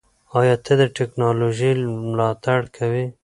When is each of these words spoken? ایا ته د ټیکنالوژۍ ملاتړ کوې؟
ایا 0.37 0.55
ته 0.65 0.73
د 0.79 0.81
ټیکنالوژۍ 0.95 1.71
ملاتړ 2.09 2.59
کوې؟ 2.75 3.05